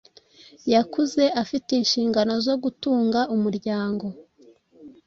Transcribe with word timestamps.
yakuze 0.73 1.23
afite 1.43 1.69
inshingano 1.79 2.33
zo 2.45 2.55
gutunga 2.63 3.19
umuryango 3.35 4.05